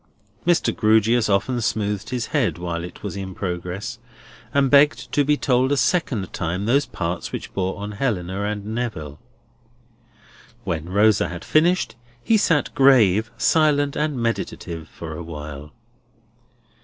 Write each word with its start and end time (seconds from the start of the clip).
Mr. 0.47 0.75
Grewgious 0.75 1.29
often 1.29 1.61
smoothed 1.61 2.09
his 2.09 2.25
head 2.33 2.57
while 2.57 2.83
it 2.83 3.03
was 3.03 3.15
in 3.15 3.35
progress, 3.35 3.99
and 4.51 4.71
begged 4.71 5.11
to 5.11 5.23
be 5.23 5.37
told 5.37 5.71
a 5.71 5.77
second 5.77 6.33
time 6.33 6.65
those 6.65 6.87
parts 6.87 7.31
which 7.31 7.53
bore 7.53 7.77
on 7.77 7.91
Helena 7.91 8.41
and 8.45 8.65
Neville. 8.65 9.19
When 10.63 10.89
Rosa 10.89 11.29
had 11.29 11.45
finished, 11.45 11.95
he 12.23 12.35
sat 12.35 12.73
grave, 12.73 13.29
silent, 13.37 13.95
and 13.95 14.19
meditative 14.19 14.87
for 14.89 15.15
a 15.15 15.21
while. 15.21 15.71